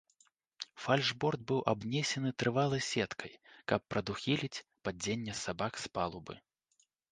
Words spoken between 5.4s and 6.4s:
сабак з палубы.